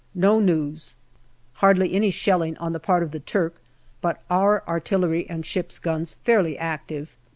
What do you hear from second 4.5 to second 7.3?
artillery and ships' guns fairly active.